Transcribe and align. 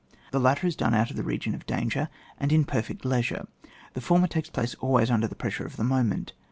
The 0.31 0.39
latter 0.39 0.65
is 0.65 0.75
done 0.75 0.95
out 0.95 1.11
of 1.11 1.19
ihe 1.19 1.25
region 1.27 1.53
of 1.53 1.67
danger, 1.67 2.09
and 2.39 2.51
in 2.51 2.65
perfect 2.65 3.05
leisure; 3.05 3.47
the 3.93 4.01
former 4.01 4.25
takes 4.25 4.49
place 4.49 4.73
always 4.79 5.11
under 5.11 5.27
the 5.27 5.35
pressure 5.35 5.63
of 5.67 5.77
the 5.77 5.83
moment. 5.83 6.33